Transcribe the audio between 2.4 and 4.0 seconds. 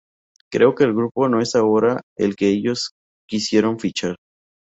ellos quisieron